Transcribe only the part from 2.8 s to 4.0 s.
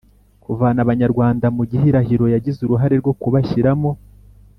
rwo kubashyiramo.